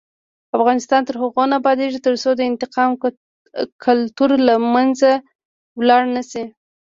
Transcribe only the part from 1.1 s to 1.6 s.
هغو نه